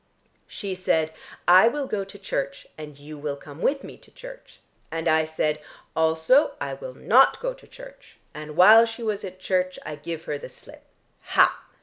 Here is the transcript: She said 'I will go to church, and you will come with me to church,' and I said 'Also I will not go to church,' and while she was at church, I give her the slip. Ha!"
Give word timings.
She 0.47 0.73
said 0.73 1.13
'I 1.47 1.67
will 1.67 1.85
go 1.85 2.03
to 2.03 2.17
church, 2.17 2.65
and 2.75 2.97
you 2.97 3.19
will 3.19 3.35
come 3.35 3.61
with 3.61 3.83
me 3.83 3.97
to 3.99 4.09
church,' 4.09 4.59
and 4.89 5.07
I 5.07 5.25
said 5.25 5.61
'Also 5.95 6.55
I 6.59 6.73
will 6.73 6.95
not 6.95 7.39
go 7.39 7.53
to 7.53 7.67
church,' 7.67 8.17
and 8.33 8.57
while 8.57 8.87
she 8.87 9.03
was 9.03 9.23
at 9.23 9.37
church, 9.39 9.77
I 9.85 9.93
give 9.95 10.23
her 10.25 10.39
the 10.39 10.49
slip. 10.49 10.83
Ha!" 11.37 11.55